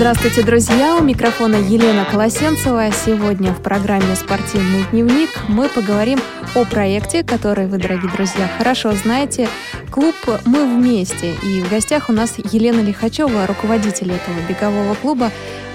[0.00, 0.96] Здравствуйте, друзья!
[0.96, 2.90] У микрофона Елена Колосенцева.
[2.90, 6.18] Сегодня в программе «Спортивный дневник» мы поговорим
[6.54, 9.46] о проекте, который вы, дорогие друзья, хорошо знаете.
[9.90, 10.14] Клуб
[10.46, 11.34] «Мы вместе».
[11.42, 15.30] И в гостях у нас Елена Лихачева, руководитель этого бегового клуба.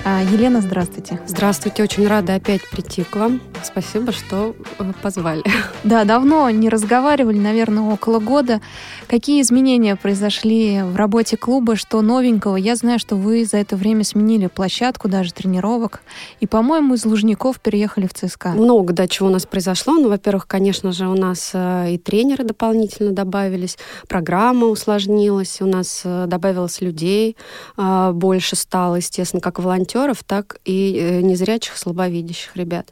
[0.07, 1.19] А, Елена, здравствуйте.
[1.25, 3.41] Здравствуйте, очень рада опять прийти к вам.
[3.63, 5.41] Спасибо, что э, позвали.
[5.83, 8.61] Да, давно не разговаривали, наверное, около года.
[9.07, 12.55] Какие изменения произошли в работе клуба, что новенького?
[12.55, 16.01] Я знаю, что вы за это время сменили площадку, даже тренировок.
[16.39, 18.49] И, по-моему, из Лужников переехали в ЦСКА.
[18.49, 19.93] Много, да, чего у нас произошло.
[19.93, 23.77] Ну, во-первых, конечно же, у нас э, и тренеры дополнительно добавились,
[24.07, 27.37] программа усложнилась, у нас э, добавилось людей,
[27.77, 32.89] больше стало, естественно, как волонтеров так и э, незрячих, слабовидящих ребят.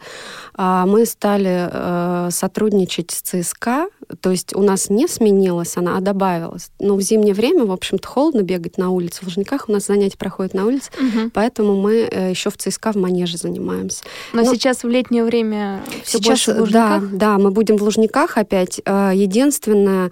[0.53, 3.87] А мы стали э, сотрудничать с ЦСКА,
[4.21, 6.69] то есть у нас не сменилась она, добавилась.
[6.79, 9.21] Но в зимнее время, в общем-то, холодно бегать на улице.
[9.21, 11.31] В Лужниках у нас занятия проходят на улице, угу.
[11.33, 14.03] поэтому мы э, еще в ЦСКА в манеже занимаемся.
[14.33, 17.83] Но, Но сейчас в летнее время все сейчас, больше в Да, да, мы будем в
[17.83, 18.79] Лужниках опять.
[18.85, 20.11] Единственное,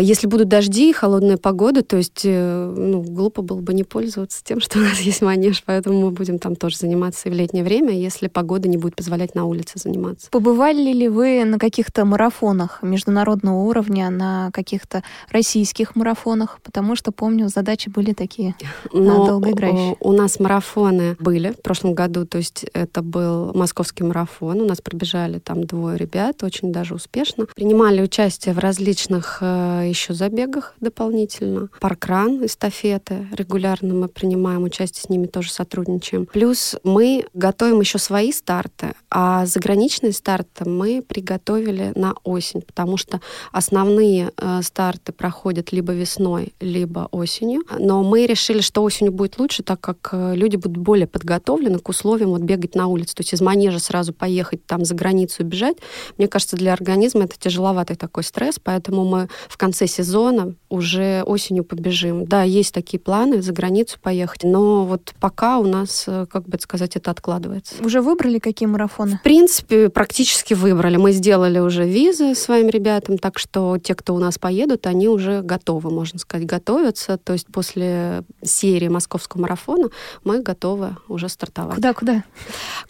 [0.00, 4.60] если будут дожди и холодная погода, то есть ну, глупо было бы не пользоваться тем,
[4.68, 7.92] что у нас есть манеж, поэтому мы будем там тоже заниматься и в летнее время,
[7.92, 10.28] если погода не будет позволять на улице заниматься.
[10.30, 14.97] Побывали ли вы на каких-то марафонах международного уровня, на каких-то
[15.30, 16.58] российских марафонах?
[16.62, 18.54] Потому что, помню, задачи были такие
[18.92, 19.96] Но долгоиграющие.
[20.00, 24.80] У нас марафоны были в прошлом году, то есть это был московский марафон, у нас
[24.80, 27.46] пробежали там двое ребят, очень даже успешно.
[27.54, 31.68] Принимали участие в различных э, еще забегах дополнительно.
[31.80, 36.26] Паркран, эстафеты регулярно мы принимаем участие, с ними тоже сотрудничаем сотрудничаем.
[36.26, 43.20] Плюс мы готовим еще свои старты, а заграничные старты мы приготовили на осень, потому что
[43.52, 47.62] основные э, старты проходят либо весной, либо осенью.
[47.78, 51.88] Но мы решили, что осенью будет лучше, так как э, люди будут более подготовлены к
[51.88, 53.14] условиям вот бегать на улице.
[53.14, 55.76] То есть из манежа сразу поехать там за границу бежать.
[56.16, 61.64] Мне кажется, для организма это тяжеловатый такой стресс, поэтому мы в конце сезона уже осенью
[61.64, 62.26] побежим.
[62.26, 66.58] Да, есть такие планы за границу поехать, но вот пока у нас, э, как бы
[66.60, 67.74] сказать, это откладывается.
[67.82, 69.18] Уже выбрали какие марафоны?
[69.18, 70.96] В принципе, практически выбрали.
[70.96, 75.42] Мы сделали уже визы своим ребятам, так что те, кто у нас поедут, они уже
[75.42, 77.18] готовы, можно сказать, готовятся.
[77.18, 79.88] То есть после серии московского марафона
[80.24, 81.76] мы готовы уже стартовать.
[81.76, 82.24] Куда, куда?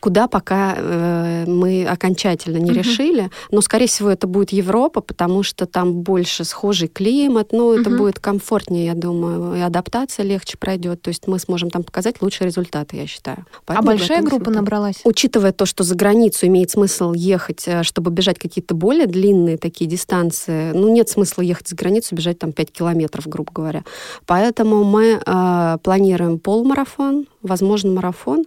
[0.00, 2.78] Куда пока э, мы окончательно не угу.
[2.78, 3.30] решили.
[3.50, 7.98] Но, скорее всего, это будет Европа, потому что там больше схожий климат, ну, это угу.
[7.98, 11.02] будет комфортнее, я думаю, и адаптация легче пройдет.
[11.02, 13.38] То есть мы сможем там показать лучшие результаты я считаю.
[13.38, 15.00] А Поэтому а большая группа набралась?
[15.04, 19.88] Учитывая то, что за границу имеет смысл ехать, э, чтобы бежать какие-то более длинные такие
[19.88, 23.84] дистанции, ну, нет смысла ехать границу, бежать там 5 километров, грубо говоря.
[24.26, 28.44] Поэтому мы э, планируем полумарафон, возможно, марафон,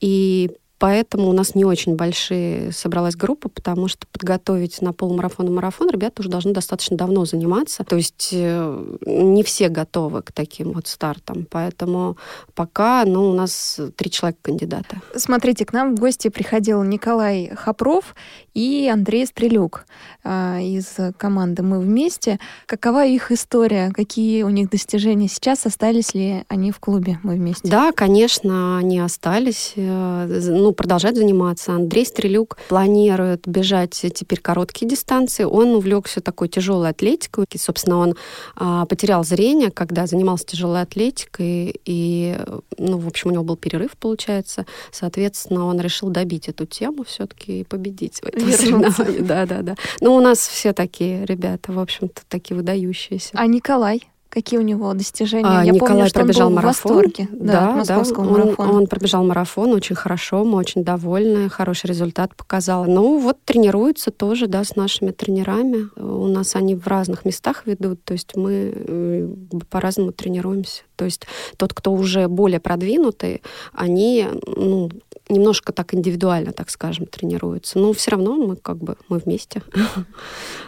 [0.00, 0.50] и
[0.82, 5.88] Поэтому у нас не очень большие собралась группа, потому что подготовить на полумарафон и марафон
[5.88, 7.84] ребята уже должны достаточно давно заниматься.
[7.84, 11.46] То есть э, не все готовы к таким вот стартам.
[11.48, 12.16] Поэтому
[12.56, 15.00] пока ну, у нас три человека кандидата.
[15.14, 18.16] Смотрите, к нам в гости приходил Николай Хопров
[18.54, 19.86] и Андрей Стрелюк
[20.24, 22.38] э, из команды «Мы вместе».
[22.66, 23.90] Какова их история?
[23.94, 25.64] Какие у них достижения сейчас?
[25.64, 27.68] Остались ли они в клубе «Мы вместе»?
[27.68, 29.72] Да, конечно, они остались.
[29.76, 31.72] Э, ну, продолжать заниматься.
[31.72, 35.44] Андрей Стрелюк планирует бежать теперь короткие дистанции.
[35.44, 37.46] Он увлекся такой тяжелой атлетикой.
[37.50, 38.14] И, собственно, он
[38.56, 41.80] а, потерял зрение, когда занимался тяжелой атлетикой.
[41.84, 42.38] И,
[42.78, 44.66] ну, в общем, у него был перерыв, получается.
[44.90, 49.20] Соответственно, он решил добить эту тему все-таки и победить соревновании.
[49.20, 49.74] Да, да, да.
[50.00, 53.30] Ну, у нас все такие ребята, в общем-то, такие выдающиеся.
[53.34, 54.02] А Николай?
[54.32, 55.44] Какие у него достижения?
[55.46, 56.92] А, Я Николай помню, что пробежал он был марафон.
[56.92, 58.22] В восторге, да, да, да.
[58.22, 62.86] Он, он пробежал марафон очень хорошо, мы очень довольны, хороший результат показал.
[62.86, 65.90] Ну вот тренируется тоже, да, с нашими тренерами.
[66.00, 69.28] У нас они в разных местах ведут, то есть мы э,
[69.68, 70.84] по-разному тренируемся.
[70.96, 71.26] То есть
[71.58, 73.42] тот, кто уже более продвинутый,
[73.74, 74.88] они ну,
[75.32, 77.78] немножко так индивидуально, так скажем, тренируются.
[77.78, 79.62] Но все равно мы как бы мы вместе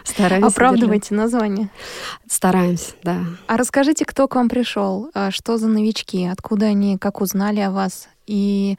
[0.03, 0.47] стараемся.
[0.47, 1.69] Оправдывайте название.
[2.29, 3.19] Стараемся, да.
[3.47, 7.71] А расскажите, кто к вам пришел, а что за новички, откуда они, как узнали о
[7.71, 8.77] вас и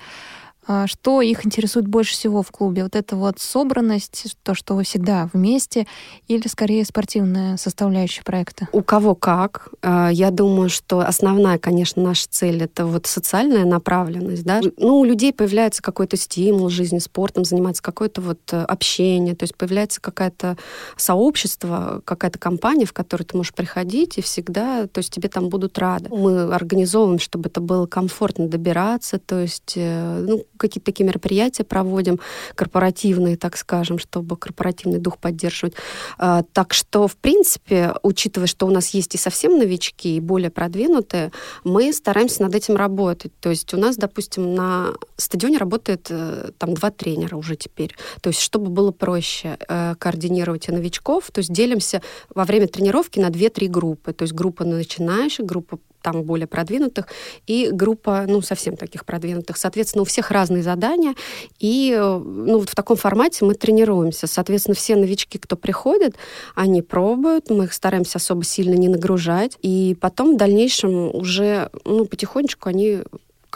[0.87, 2.83] что их интересует больше всего в клубе?
[2.83, 5.87] Вот это вот собранность, то, что вы всегда вместе,
[6.29, 8.69] или скорее спортивная составляющая проекта?
[8.73, 9.71] У кого как.
[9.83, 14.45] А, я думаю, что основная, конечно, наша цель— это вот социальная направленность.
[14.45, 14.61] Да?
[14.79, 19.57] Ну, у людей появляется какой-то стимул жизни спортом, заниматься какое-то вот э, общение, то есть
[19.57, 20.57] появляется какое-то
[20.97, 25.79] сообщество, какая-то компания, в которую ты можешь приходить, и всегда, то есть тебе там будут
[25.79, 26.09] рады.
[26.11, 32.21] Мы организовываем, чтобы это было комфортно добираться, то есть, э, ну, какие-то такие мероприятия проводим,
[32.55, 35.75] корпоративные, так скажем, чтобы корпоративный дух поддерживать.
[36.19, 40.51] А, так что, в принципе, учитывая, что у нас есть и совсем новички, и более
[40.51, 41.33] продвинутые,
[41.65, 43.33] мы стараемся над этим работать.
[43.41, 47.95] То есть у нас, допустим, на стадионе работает э, там два тренера уже теперь.
[48.21, 52.03] То есть чтобы было проще э, координировать и новичков, то есть делимся
[52.35, 54.13] во время тренировки на 2-3 группы.
[54.13, 57.09] То есть группа начинающих, группа там более продвинутых,
[57.49, 59.57] и группа, ну, совсем таких продвинутых.
[59.57, 61.15] Соответственно, у всех разные задания,
[61.59, 64.29] и, э, ну, вот в таком формате мы тренируемся.
[64.29, 66.15] Соответственно, все новички, кто приходит,
[66.55, 72.05] они пробуют, мы их стараемся особо сильно не нагружать, и потом в дальнейшем уже, ну,
[72.07, 73.01] потихонечку они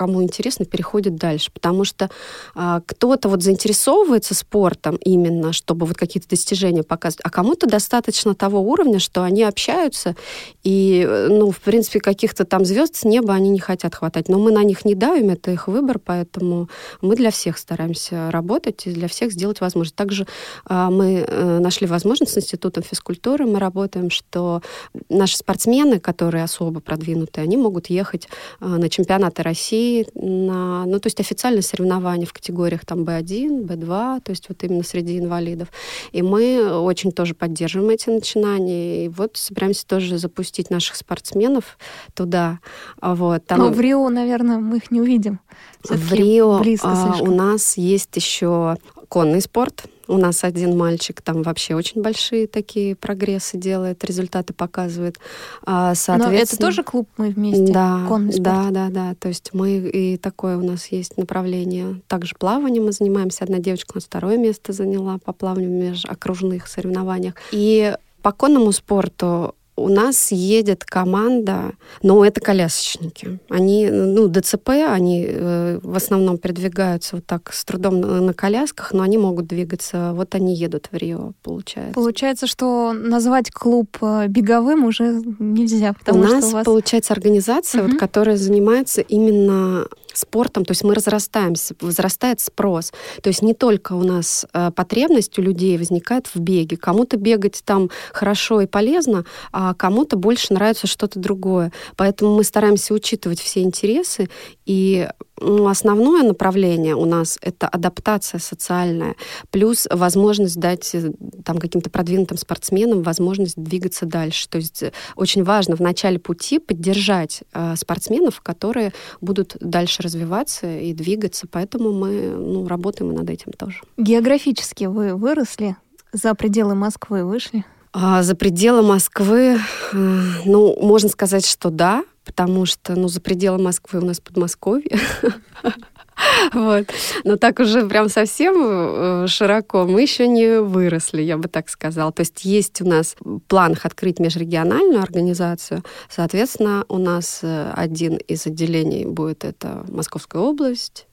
[0.00, 1.50] кому интересно, переходит дальше.
[1.52, 2.08] Потому что
[2.55, 8.61] а, кто-то вот заинтересовывается спортом именно, чтобы вот какие-то достижения показывать, а кому-то достаточно того
[8.62, 10.17] уровня, что они общаются,
[10.62, 14.31] и, ну, в принципе, каких-то там звезд с неба они не хотят хватать.
[14.31, 16.70] Но мы на них не давим, это их выбор, поэтому
[17.03, 19.96] мы для всех стараемся работать и для всех сделать возможность.
[19.96, 20.26] Также
[20.64, 24.62] а, мы а, нашли возможность с Институтом физкультуры, мы работаем, что
[25.11, 28.29] наши спортсмены, которые особо продвинутые, они могут ехать
[28.61, 34.20] а, на чемпионаты России, на, ну, то есть официальные соревнования в категориях там B1, B2,
[34.22, 35.69] то есть вот именно среди инвалидов.
[36.12, 39.06] И мы очень тоже поддерживаем эти начинания.
[39.06, 41.78] И вот собираемся тоже запустить наших спортсменов
[42.14, 42.60] туда.
[43.00, 43.58] Вот, там...
[43.58, 45.40] Но в Рио, наверное, мы их не увидим.
[45.84, 48.76] В Рио а, у нас есть еще
[49.10, 49.84] конный спорт.
[50.06, 55.18] У нас один мальчик там вообще очень большие такие прогрессы делает, результаты показывает.
[55.64, 57.72] Соответственно, Но это тоже клуб мы вместе?
[57.72, 58.44] Да, конный спорт.
[58.44, 59.14] да, да, да.
[59.16, 62.00] То есть мы и такое у нас есть направление.
[62.08, 63.44] Также плаванием мы занимаемся.
[63.44, 67.34] Одна девочка у нас второе место заняла по плаванию в межокружных соревнованиях.
[67.50, 71.73] И по конному спорту у нас едет команда,
[72.03, 73.38] но это колясочники.
[73.49, 78.93] Они, ну, ДЦП, они э, в основном передвигаются вот так с трудом на, на колясках,
[78.93, 80.12] но они могут двигаться.
[80.15, 81.94] Вот они едут в Рио, получается.
[81.94, 86.65] Получается, что назвать клуб э, беговым уже нельзя, потому у нас, у вас...
[86.65, 87.93] получается, организация, угу.
[87.93, 92.92] вот, которая занимается именно спортом, то есть мы разрастаемся, возрастает спрос.
[93.22, 96.76] То есть не только у нас э, потребность у людей возникает в беге.
[96.76, 101.72] Кому-то бегать там хорошо и полезно, а кому-то больше нравится что-то другое.
[101.96, 104.28] Поэтому мы стараемся учитывать все интересы
[104.66, 105.08] и
[105.40, 109.16] ну, основное направление у нас это адаптация социальная,
[109.50, 111.10] плюс возможность дать э,
[111.44, 114.48] там каким-то продвинутым спортсменам возможность двигаться дальше.
[114.48, 120.79] То есть э, очень важно в начале пути поддержать э, спортсменов, которые будут дальше развиваться
[120.79, 121.47] и двигаться.
[121.50, 123.81] Поэтому мы ну, работаем над этим тоже.
[123.97, 125.76] Географически вы выросли,
[126.12, 127.64] за пределы Москвы вышли?
[127.93, 129.58] А, за пределы Москвы,
[129.93, 134.99] э, ну, можно сказать, что да, потому что, ну, за пределы Москвы у нас Подмосковье.
[136.52, 136.87] Вот.
[137.25, 142.12] Но так уже прям совсем э, широко мы еще не выросли, я бы так сказала.
[142.12, 145.82] То есть есть у нас в планах открыть межрегиональную организацию.
[146.08, 151.06] Соответственно, у нас э, один из отделений будет это Московская область,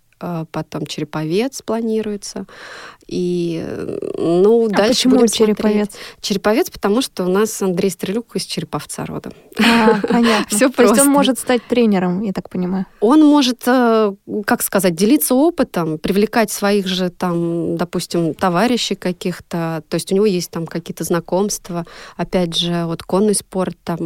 [0.52, 2.46] потом Череповец планируется.
[3.08, 3.66] И,
[4.18, 5.92] ну, а дальше почему будем Череповец?
[5.92, 6.22] Смотреть.
[6.22, 9.31] Череповец, потому что у нас Андрей Стрелюк из Череповца родом.
[9.60, 10.46] А, понятно.
[10.50, 10.96] Все просто.
[10.96, 12.86] есть он может стать тренером, я так понимаю?
[13.00, 14.14] Он может, э,
[14.45, 19.83] как сказать, делиться опытом, привлекать своих же там, допустим, товарищей каких-то.
[19.88, 21.86] То есть у него есть там какие-то знакомства.
[22.18, 23.97] Опять же, вот конный спорт там,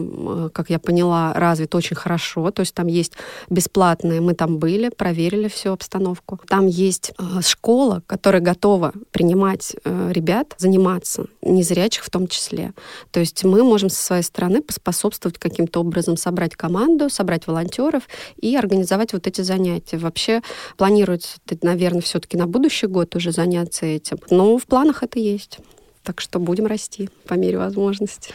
[0.46, 2.52] э, как я поняла, развит очень хорошо.
[2.52, 3.14] То есть там есть
[3.50, 4.22] бесплатные.
[4.22, 6.01] Мы там были, проверили всю обстановку.
[6.48, 12.74] Там есть э, школа, которая готова принимать э, ребят, заниматься, незрячих в том числе.
[13.12, 18.04] То есть мы можем со своей стороны поспособствовать каким-то образом собрать команду, собрать волонтеров
[18.38, 19.98] и организовать вот эти занятия.
[19.98, 20.42] Вообще
[20.78, 24.18] планируется, наверное, все-таки на будущий год уже заняться этим.
[24.30, 25.60] Но в планах это есть.
[26.04, 28.34] Так что будем расти по мере возможности.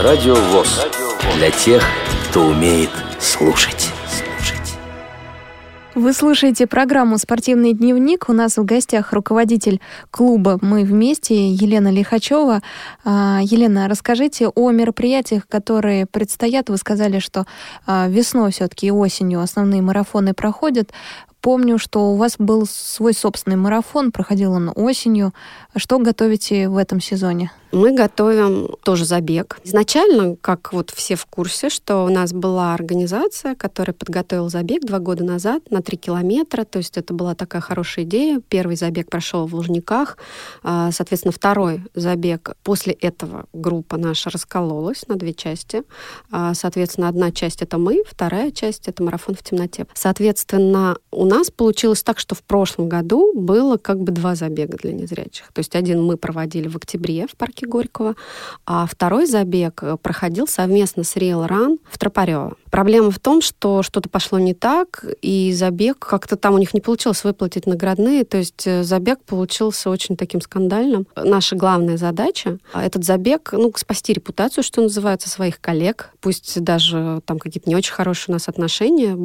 [0.00, 0.86] Радио ВОЗ.
[1.36, 1.82] Для тех,
[2.28, 2.90] кто умеет
[3.20, 3.90] слушать.
[5.94, 8.28] Вы слушаете программу «Спортивный дневник».
[8.28, 12.62] У нас в гостях руководитель клуба «Мы вместе» Елена Лихачева.
[13.04, 16.68] А, Елена, расскажите о мероприятиях, которые предстоят.
[16.68, 17.46] Вы сказали, что
[17.86, 20.92] а, весной все-таки и осенью основные марафоны проходят.
[21.44, 25.34] Помню, что у вас был свой собственный марафон, проходил он осенью.
[25.76, 27.52] Что готовите в этом сезоне?
[27.70, 29.58] Мы готовим тоже забег.
[29.64, 35.00] Изначально, как вот все в курсе, что у нас была организация, которая подготовила забег два
[35.00, 36.64] года назад на три километра.
[36.64, 38.40] То есть это была такая хорошая идея.
[38.48, 40.18] Первый забег прошел в Лужниках.
[40.62, 42.52] А, соответственно, второй забег.
[42.62, 45.82] После этого группа наша раскололась на две части.
[46.30, 49.86] А, соответственно, одна часть— это мы, вторая часть— это марафон в темноте.
[49.94, 54.92] Соответственно, у нас получилось так, что в прошлом году было как бы два забега для
[54.92, 55.52] незрячих.
[55.52, 58.14] То есть один мы проводили в октябре в парке Горького,
[58.66, 62.56] а второй забег э, проходил совместно с Real Run в Тропарево.
[62.74, 66.80] Проблема в том, что что-то пошло не так, и забег как-то там у них не
[66.80, 71.06] получилось выплатить наградные, то есть э, забег получился очень таким скандальным.
[71.14, 77.38] Наша главная задача— этот забег, ну, спасти репутацию, что называется, своих коллег, пусть даже там
[77.38, 79.16] какие-то не очень хорошие у нас отношения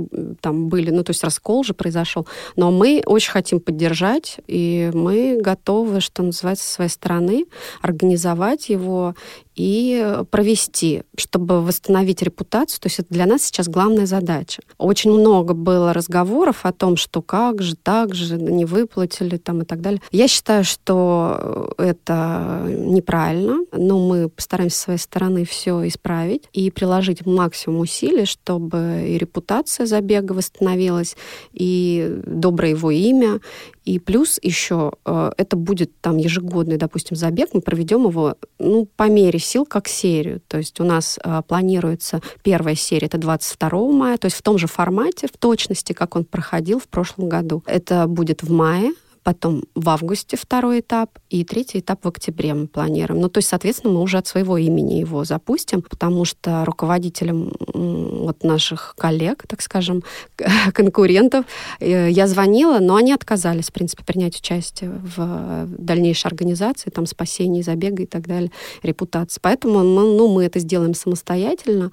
[0.41, 5.39] там были, ну, то есть раскол же произошел, но мы очень хотим поддержать, и мы
[5.41, 7.45] готовы, что называется, со своей стороны
[7.81, 9.15] организовать его
[9.59, 12.79] и провести, чтобы восстановить репутацию.
[12.79, 14.61] То есть это для нас сейчас главная задача.
[14.77, 19.65] Очень много было разговоров о том, что как же, так же, не выплатили там и
[19.65, 20.01] так далее.
[20.11, 27.25] Я считаю, что это неправильно, но мы постараемся с своей стороны все исправить и приложить
[27.25, 31.17] максимум усилий, чтобы и репутация забега восстановилась,
[31.51, 33.41] и доброе его имя,
[33.89, 39.09] и плюс еще э, это будет там ежегодный, допустим, забег, мы проведем его ну, по
[39.09, 40.41] мере сил, как серию.
[40.47, 44.57] То есть у нас э, планируется первая серия, это 22 мая, то есть в том
[44.57, 47.63] же формате, в точности, как он проходил в прошлом году.
[47.65, 48.91] Это будет в мае,
[49.23, 53.21] потом в августе второй этап и третий этап в октябре мы планируем.
[53.21, 58.43] Ну, то есть, соответственно, мы уже от своего имени его запустим, потому что руководителям вот
[58.43, 60.03] наших коллег, так скажем,
[60.73, 61.45] конкурентов,
[61.79, 67.61] э, я звонила, но они отказались, в принципе, принять участие в дальнейшей организации, там, спасении
[67.61, 68.51] забега и так далее,
[68.83, 69.39] репутации.
[69.41, 71.91] Поэтому мы, ну, мы это сделаем самостоятельно.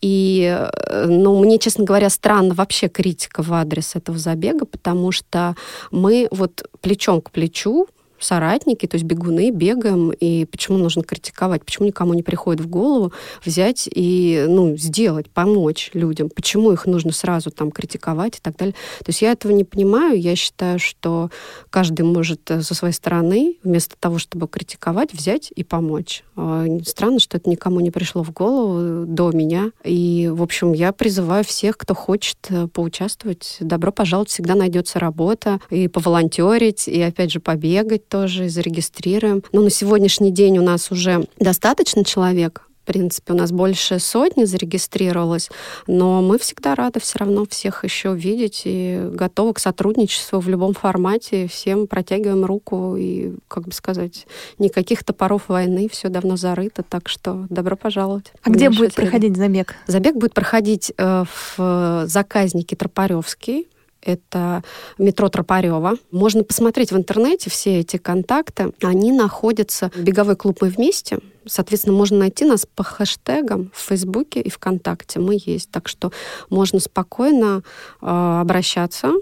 [0.00, 5.54] И, э, ну, мне, честно говоря, странно вообще критика в адрес этого забега, потому что
[5.90, 7.88] мы вот плечом к плечу
[8.20, 13.12] соратники, то есть бегуны, бегаем, и почему нужно критиковать, почему никому не приходит в голову
[13.44, 18.74] взять и ну, сделать, помочь людям, почему их нужно сразу там критиковать и так далее.
[18.98, 21.30] То есть я этого не понимаю, я считаю, что
[21.70, 26.24] каждый может э, со своей стороны, вместо того, чтобы критиковать, взять и помочь.
[26.36, 30.92] А, странно, что это никому не пришло в голову до меня, и, в общем, я
[30.92, 37.32] призываю всех, кто хочет э, поучаствовать, добро пожаловать, всегда найдется работа, и поволонтерить, и, опять
[37.32, 39.42] же, побегать, тоже зарегистрируем.
[39.52, 44.44] Но на сегодняшний день у нас уже достаточно человек, в принципе, у нас больше сотни
[44.44, 45.48] зарегистрировалось,
[45.86, 50.74] но мы всегда рады все равно всех еще видеть и готовы к сотрудничеству в любом
[50.74, 51.46] формате.
[51.46, 54.26] Всем протягиваем руку и, как бы сказать,
[54.58, 58.32] никаких топоров войны, все давно зарыто, так что добро пожаловать.
[58.42, 59.76] А где будет проходить забег?
[59.86, 63.68] Забег будет проходить в заказнике Тропаревский
[64.02, 64.62] это
[64.98, 65.96] метро Тропарева.
[66.10, 68.72] Можно посмотреть в интернете все эти контакты.
[68.82, 71.18] Они находятся в беговой клуб «Мы вместе».
[71.46, 75.20] Соответственно, можно найти нас по хэштегам в Фейсбуке и ВКонтакте.
[75.20, 75.70] Мы есть.
[75.70, 76.12] Так что
[76.48, 77.62] можно спокойно
[78.00, 78.06] э,
[78.40, 79.12] обращаться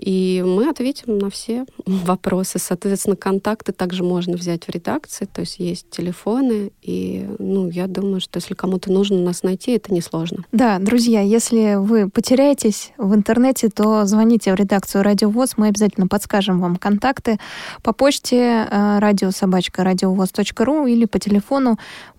[0.00, 2.58] и мы ответим на все вопросы.
[2.58, 8.20] Соответственно, контакты также можно взять в редакции, то есть есть телефоны, и ну, я думаю,
[8.20, 10.44] что если кому-то нужно нас найти, это несложно.
[10.52, 16.06] Да, друзья, если вы потеряетесь в интернете, то звоните в редакцию Радио ВОЗ, мы обязательно
[16.06, 17.38] подскажем вам контакты
[17.82, 21.59] по почте э, радиособачка радиовоз.ру или по телефону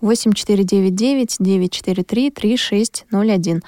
[0.00, 3.62] 8499 943 3601.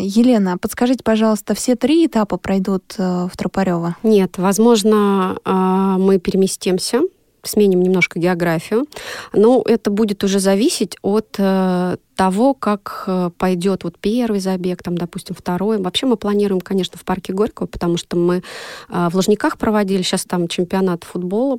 [0.00, 3.96] Елена, подскажите, пожалуйста, все три этапа пройдут э, в Тропарева?
[4.02, 7.02] Нет, возможно, а, мы переместимся
[7.44, 8.86] сменим немножко географию.
[9.32, 14.96] Но это будет уже зависеть от э, того, как э, пойдет вот первый забег, там,
[14.96, 15.78] допустим, второй.
[15.78, 18.42] Вообще мы планируем, конечно, в парке Горького, потому что мы
[18.88, 21.58] э, в Лужниках проводили, сейчас там чемпионат футбола,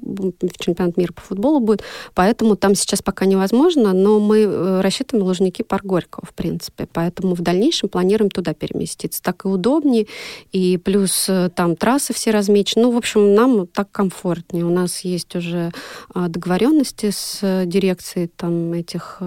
[0.59, 5.61] чемпионат мира по футболу будет, поэтому там сейчас пока невозможно, но мы э, рассчитываем Лужники,
[5.61, 9.21] парк Горького, в принципе, поэтому в дальнейшем планируем туда переместиться.
[9.21, 10.07] Так и удобнее,
[10.51, 12.83] и плюс там трассы все размечены.
[12.83, 14.65] Ну, в общем, нам так комфортнее.
[14.65, 15.71] У нас есть уже
[16.13, 19.21] договоренности с дирекцией там этих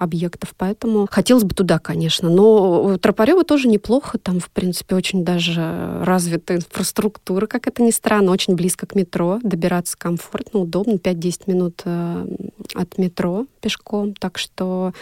[0.00, 2.30] объектов, поэтому хотелось бы туда, конечно.
[2.30, 8.32] Но Тропарева тоже неплохо, там, в принципе, очень даже развита инфраструктура, как это ни странно,
[8.32, 12.26] очень близко к метро, добираться комфортно, удобно, 5-10 минут э,
[12.74, 14.92] от метро пешком, так что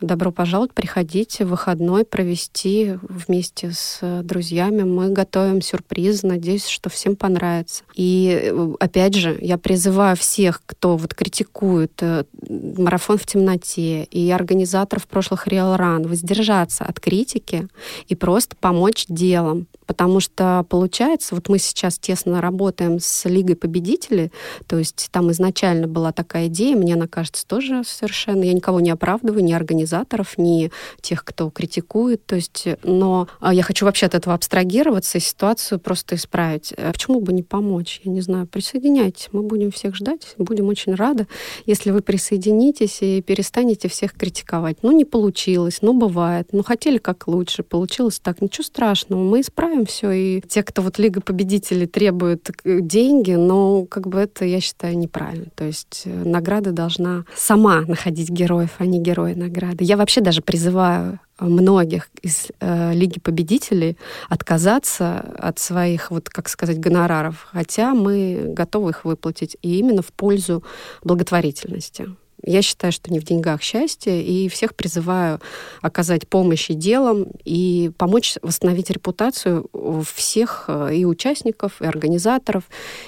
[0.00, 4.82] добро пожаловать, приходите в выходной провести вместе с друзьями.
[4.82, 7.82] Мы готовим сюрприз, надеюсь, что всем понравится.
[7.94, 14.30] И э, опять же, я призываю всех, кто вот критикует э, марафон в темноте и
[14.44, 17.68] организаторов прошлых Real Run, воздержаться от критики
[18.08, 24.32] и просто помочь делом, Потому что получается, вот мы сейчас тесно работаем с Лигой победителей,
[24.66, 28.90] то есть там изначально была такая идея, мне она кажется тоже совершенно, я никого не
[28.90, 34.14] оправдываю, ни организаторов, ни тех, кто критикует, то есть, но а, я хочу вообще от
[34.14, 36.72] этого абстрагироваться и ситуацию просто исправить.
[36.76, 38.00] А почему бы не помочь?
[38.04, 41.26] Я не знаю, присоединяйтесь, мы будем всех ждать, будем очень рады,
[41.66, 44.78] если вы присоединитесь и перестанете всех критиковать.
[44.82, 49.73] Ну, не получилось, ну, бывает, ну, хотели как лучше, получилось так, ничего страшного, мы исправим
[49.74, 50.10] исправим все.
[50.10, 54.96] И те, кто вот Лига победителей требует э, деньги, но как бы это, я считаю,
[54.96, 55.46] неправильно.
[55.54, 59.84] То есть э, награда должна сама находить героев, а не герои награды.
[59.84, 63.96] Я вообще даже призываю многих из э, Лиги победителей
[64.28, 70.12] отказаться от своих, вот как сказать, гонораров, хотя мы готовы их выплатить и именно в
[70.12, 70.62] пользу
[71.02, 72.08] благотворительности.
[72.46, 75.40] Я считаю, что не в деньгах счастье, и всех призываю
[75.80, 79.68] оказать помощь и делом, и помочь восстановить репутацию
[80.04, 82.64] всех э, и участников, и организаторов,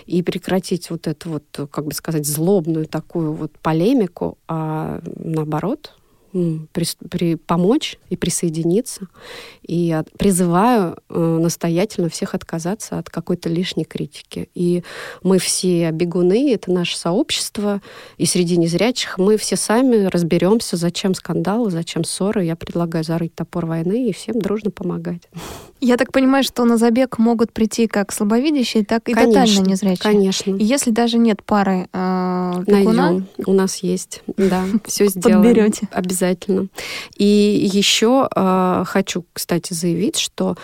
[0.07, 5.93] и прекратить вот эту вот, как бы сказать, злобную такую вот полемику, а наоборот,
[6.73, 9.09] при, при, помочь и присоединиться.
[9.63, 14.49] И от, призываю э, настоятельно всех отказаться от какой-то лишней критики.
[14.55, 14.83] И
[15.23, 17.81] мы все бегуны, это наше сообщество,
[18.17, 22.45] и среди незрячих мы все сами разберемся, зачем скандалы, зачем ссоры.
[22.45, 25.23] Я предлагаю зарыть топор войны и всем дружно помогать.
[25.81, 29.99] Я так понимаю, что на забег могут прийти как слабовидящие, так и конечно, тотально незрячие.
[29.99, 30.51] Конечно.
[30.53, 33.11] И если даже нет пары э, бегуна...
[33.11, 33.27] Найдем.
[33.47, 35.43] У нас есть, да, все сделаем.
[35.43, 35.89] Подберете.
[35.93, 36.26] Обязательно.
[37.17, 37.25] И
[37.73, 40.57] еще э, хочу, кстати, заявить, что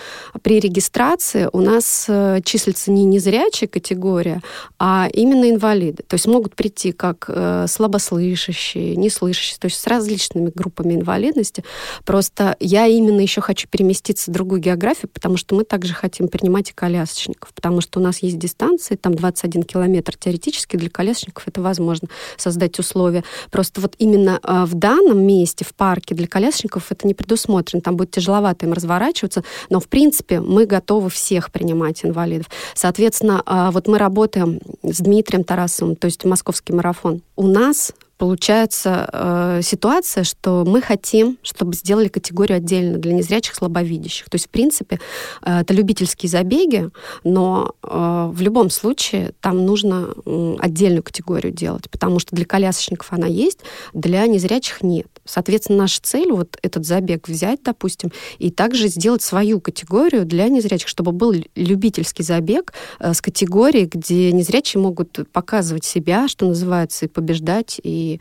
[0.42, 4.42] при регистрации у нас э, числится не незрячая категория,
[4.78, 6.02] а именно инвалиды.
[6.06, 11.64] То есть могут прийти как э, слабослышащие, неслышащие, то есть с различными группами инвалидности.
[12.04, 16.70] Просто я именно еще хочу переместиться в другую географию, потому что мы также хотим принимать
[16.70, 21.60] и колясочников, потому что у нас есть дистанции, там 21 километр теоретически для колясочников это
[21.62, 23.24] возможно создать условия.
[23.50, 27.96] Просто вот именно э, в данном месте, в парке для колясочников это не предусмотрено, там
[27.96, 32.46] будет тяжеловато им разворачиваться, но в принципе мы готовы всех принимать инвалидов.
[32.74, 37.22] Соответственно, э, вот мы работаем с Дмитрием Тарасовым, то есть московский марафон.
[37.36, 44.30] У нас получается э, ситуация, что мы хотим, чтобы сделали категорию отдельно для незрячих, слабовидящих.
[44.30, 45.00] То есть, в принципе,
[45.44, 46.90] э, это любительские забеги,
[47.24, 53.12] но э, в любом случае там нужно э, отдельную категорию делать, потому что для колясочников
[53.12, 53.58] она есть,
[53.92, 55.08] для незрячих нет.
[55.24, 60.86] Соответственно, наша цель вот этот забег взять, допустим, и также сделать свою категорию для незрячих,
[60.86, 67.08] чтобы был любительский забег э, с категорией, где незрячие могут показывать себя, что называется, и
[67.08, 68.11] побеждать, и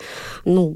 [0.45, 0.75] ну,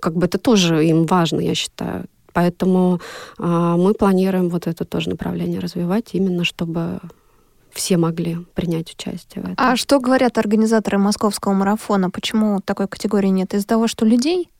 [0.00, 2.06] как бы это тоже им важно, я считаю.
[2.32, 3.00] Поэтому
[3.38, 7.00] э, мы планируем вот это тоже направление развивать, именно чтобы
[7.72, 9.56] все могли принять участие в этом.
[9.58, 12.10] А что говорят организаторы московского марафона?
[12.10, 13.54] Почему такой категории нет?
[13.54, 14.50] Из-за того, что людей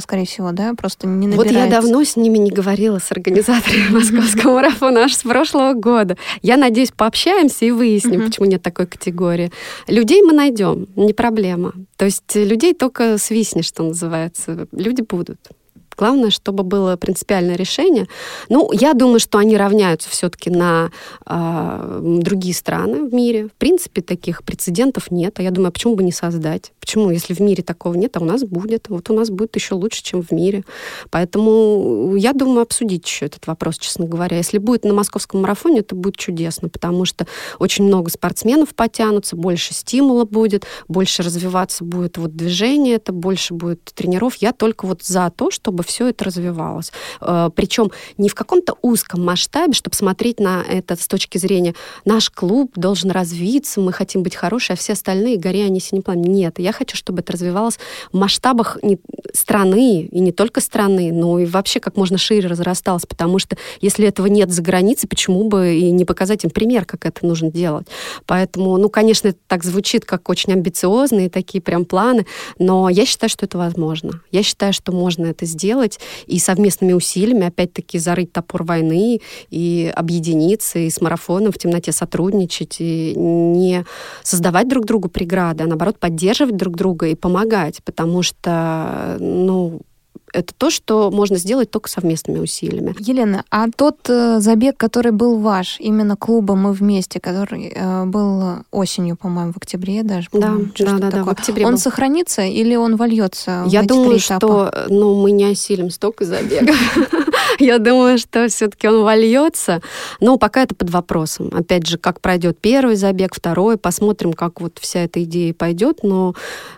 [0.00, 1.54] скорее всего, да, просто не набирается.
[1.54, 6.16] Вот я давно с ними не говорила, с организаторами московского марафона, аж с прошлого года.
[6.42, 9.50] Я надеюсь, пообщаемся и выясним, почему нет такой категории.
[9.86, 11.72] Людей мы найдем, не проблема.
[11.96, 14.68] То есть людей только свистни, что называется.
[14.72, 15.38] Люди будут.
[15.98, 18.06] Главное, чтобы было принципиальное решение.
[18.48, 20.92] Ну, я думаю, что они равняются все-таки на
[21.26, 23.48] э, другие страны в мире.
[23.48, 25.40] В принципе, таких прецедентов нет.
[25.40, 26.72] А я думаю, а почему бы не создать?
[26.78, 28.88] Почему, если в мире такого нет, а у нас будет?
[28.88, 30.62] Вот у нас будет еще лучше, чем в мире.
[31.10, 34.36] Поэтому я думаю обсудить еще этот вопрос, честно говоря.
[34.36, 37.26] Если будет на московском марафоне, это будет чудесно, потому что
[37.58, 43.82] очень много спортсменов потянутся, больше стимула будет, больше развиваться будет вот движение, это больше будет
[43.94, 44.36] тренеров.
[44.36, 46.92] Я только вот за то, чтобы все это развивалось.
[47.20, 51.74] Э, Причем не в каком-то узком масштабе, чтобы смотреть на это с точки зрения
[52.04, 56.32] наш клуб должен развиться, мы хотим быть хорошие, а все остальные горе они синим пламенем.
[56.32, 57.78] Нет, я хочу, чтобы это развивалось
[58.12, 58.78] в масштабах
[59.32, 64.06] страны, и не только страны, но и вообще как можно шире разрасталось, потому что если
[64.06, 67.86] этого нет за границей, почему бы и не показать им пример, как это нужно делать.
[68.26, 72.26] Поэтому, ну, конечно, это так звучит, как очень амбициозные такие прям планы,
[72.58, 74.20] но я считаю, что это возможно.
[74.30, 79.92] Я считаю, что можно это сделать, сделать и совместными усилиями, опять-таки, зарыть топор войны и
[79.94, 83.84] объединиться, и с марафоном в темноте сотрудничать, и не
[84.22, 89.80] создавать друг другу преграды, а наоборот поддерживать друг друга и помогать, потому что, ну,
[90.32, 92.94] это то, что можно сделать только совместными усилиями.
[92.98, 98.64] Елена, а тот э, забег, который был ваш, именно клуба «Мы вместе», который э, был
[98.70, 101.78] осенью, по-моему, в октябре даже, да, да, да, да, в октябре он был.
[101.78, 104.86] сохранится или он вольется Я в эти думаю, три что этапа?
[104.88, 106.76] ну, мы не осилим столько забегов.
[107.58, 109.80] Я думаю, что все-таки он вольется.
[110.20, 111.50] Но пока это под вопросом.
[111.52, 116.00] Опять же, как пройдет первый забег, второй, посмотрим, как вот вся эта идея пойдет.
[116.02, 116.34] Но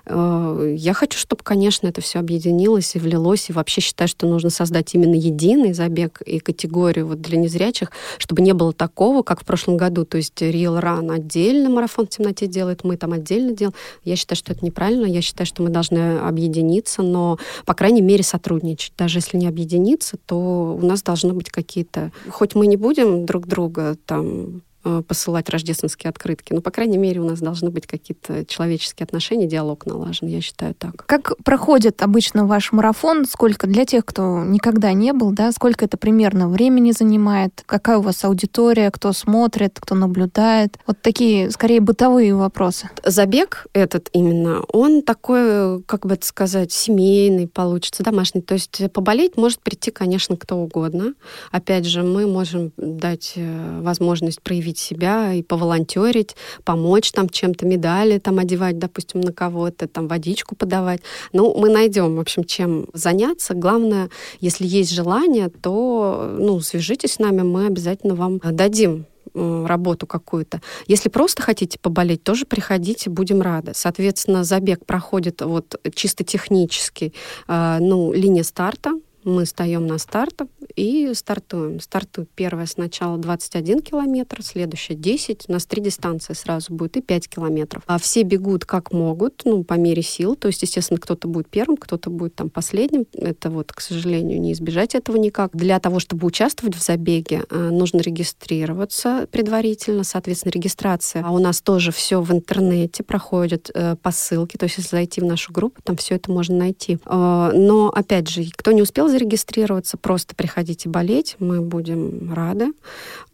[0.06, 3.50] э, я хочу, чтобы, конечно, это все объединилось и влилось.
[3.50, 8.42] И вообще считаю, что нужно создать именно единый забег и категорию вот для незрячих, чтобы
[8.42, 10.04] не было такого, как в прошлом году.
[10.04, 13.74] То есть Real Run отдельно марафон в темноте делает, мы там отдельно делаем.
[14.04, 15.06] Я считаю, что это неправильно.
[15.06, 18.92] Я считаю, что мы должны объединиться, но, по крайней мере, сотрудничать.
[18.96, 22.12] Даже если не объединиться, то у нас должны быть какие-то...
[22.28, 24.62] Хоть мы не будем друг друга там
[25.06, 26.52] посылать рождественские открытки.
[26.52, 30.74] Ну, по крайней мере, у нас должны быть какие-то человеческие отношения, диалог налажен, я считаю
[30.74, 31.04] так.
[31.06, 33.26] Как проходит обычно ваш марафон?
[33.26, 37.62] Сколько для тех, кто никогда не был, да, сколько это примерно времени занимает?
[37.66, 38.90] Какая у вас аудитория?
[38.90, 40.78] Кто смотрит, кто наблюдает?
[40.86, 42.88] Вот такие, скорее, бытовые вопросы.
[43.04, 48.40] Забег этот именно, он такой, как бы это сказать, семейный получится, домашний.
[48.40, 51.14] То есть поболеть может прийти, конечно, кто угодно.
[51.50, 57.66] Опять же, мы можем дать э, возможность проявить проявить себя и поволонтерить, помочь там чем-то,
[57.66, 61.00] медали там одевать, допустим, на кого-то, там водичку подавать.
[61.32, 63.54] Ну, мы найдем, в общем, чем заняться.
[63.54, 64.08] Главное,
[64.40, 70.60] если есть желание, то, ну, свяжитесь с нами, мы обязательно вам дадим работу какую-то.
[70.88, 73.72] Если просто хотите поболеть, тоже приходите, будем рады.
[73.74, 77.12] Соответственно, забег проходит вот чисто технически,
[77.46, 78.90] э, ну, линия старта,
[79.24, 80.42] мы встаем на старт
[80.76, 81.80] и стартуем.
[81.80, 85.44] Стартует первая сначала 21 километр, следующая 10.
[85.48, 87.82] У нас три дистанции сразу будет и 5 километров.
[87.86, 90.36] А все бегут как могут, ну, по мере сил.
[90.36, 93.06] То есть, естественно, кто-то будет первым, кто-то будет там последним.
[93.12, 95.50] Это вот, к сожалению, не избежать этого никак.
[95.54, 100.04] Для того, чтобы участвовать в забеге, э, нужно регистрироваться предварительно.
[100.04, 101.22] Соответственно, регистрация.
[101.24, 104.56] А у нас тоже все в интернете проходит э, по ссылке.
[104.56, 106.98] То есть, если зайти в нашу группу, там все это можно найти.
[107.04, 112.72] Э, но, опять же, кто не успел зарегистрироваться, просто приходите болеть, мы будем рады.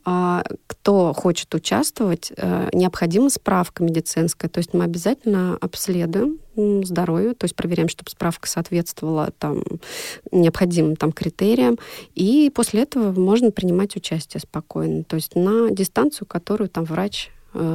[0.05, 6.39] А кто хочет участвовать, э, необходима справка медицинская, то есть мы обязательно обследуем
[6.85, 9.63] здоровье, то есть проверяем, чтобы справка соответствовала там,
[10.31, 11.79] необходимым там, критериям,
[12.15, 17.31] и после этого можно принимать участие спокойно, то есть на дистанцию, которую там врач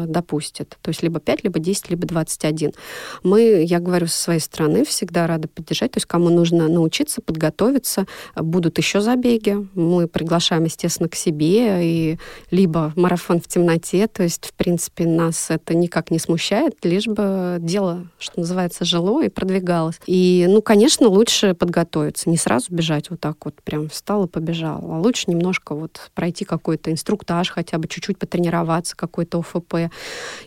[0.08, 0.78] допустит.
[0.82, 2.72] То есть либо 5, либо 10, либо 21.
[3.24, 5.92] Мы, я говорю, со своей стороны всегда рады поддержать.
[5.92, 9.68] То есть кому нужно научиться, подготовиться, будут еще забеги.
[9.74, 11.86] Мы приглашаем, естественно, к себе.
[11.86, 12.18] И
[12.52, 14.08] либо марафон в темноте.
[14.08, 19.24] То есть, в принципе, нас это никак не смущает, лишь бы дело, что называется, жило
[19.24, 20.00] и продвигалось.
[20.06, 22.30] И, ну, конечно, лучше подготовиться.
[22.30, 24.84] Не сразу бежать вот так вот, прям встал и побежал.
[24.92, 29.71] А лучше немножко вот пройти какой-то инструктаж, хотя бы чуть-чуть потренироваться, какой-то ОФП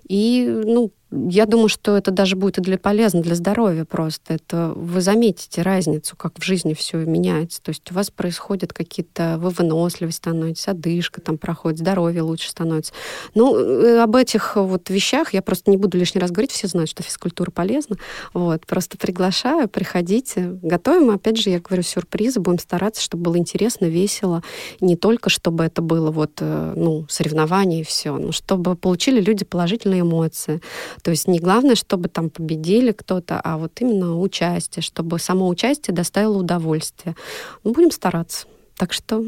[0.09, 0.93] и, ну,
[1.29, 4.35] я думаю, что это даже будет и для полезно для здоровья просто.
[4.35, 7.63] Это вы заметите разницу, как в жизни все меняется.
[7.63, 12.93] То есть у вас происходят какие-то, вы выносливость становитесь, одышка там проходит, здоровье лучше становится.
[13.35, 16.91] Ну, э, об этих вот вещах я просто не буду лишний раз говорить, все знают,
[16.91, 17.97] что физкультура полезна.
[18.33, 23.87] Вот, просто приглашаю, приходите, готовим, опять же, я говорю, сюрпризы, будем стараться, чтобы было интересно,
[23.87, 24.43] весело,
[24.81, 29.45] не только чтобы это было вот, э, ну, соревнование и все, но чтобы получили люди
[29.45, 30.61] положительные эмоции,
[31.05, 35.95] то есть не главное, чтобы там победили кто-то, а вот именно участие, чтобы само участие
[35.95, 37.15] доставило удовольствие.
[37.63, 38.47] Мы будем стараться.
[38.79, 39.23] Так что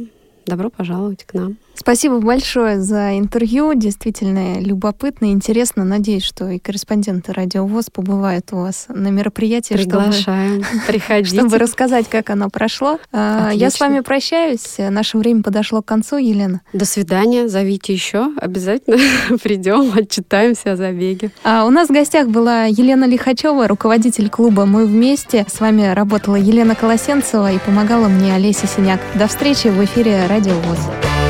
[0.46, 1.58] добро пожаловать к нам.
[1.78, 3.74] Спасибо большое за интервью.
[3.74, 5.84] Действительно любопытно и интересно.
[5.84, 9.74] Надеюсь, что и корреспонденты Радио ВОЗ побывают у вас на мероприятии.
[9.74, 10.64] Приглашаем.
[10.64, 11.36] Чтобы, Приходите.
[11.36, 12.98] Чтобы рассказать, как оно прошло.
[13.12, 13.50] Отлично.
[13.52, 14.76] Я с вами прощаюсь.
[14.78, 16.62] Наше время подошло к концу, Елена.
[16.72, 17.48] До свидания.
[17.48, 18.30] Зовите еще.
[18.40, 18.98] Обязательно
[19.42, 21.30] придем, отчитаемся о забеге.
[21.44, 25.46] А у нас в гостях была Елена Лихачева, руководитель клуба «Мы вместе».
[25.52, 29.00] С вами работала Елена Колосенцева и помогала мне Олеся Синяк.
[29.14, 31.25] До встречи в эфире Радио ВОЗ.